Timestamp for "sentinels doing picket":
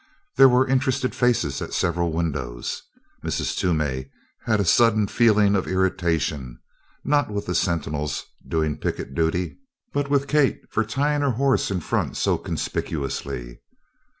7.53-9.13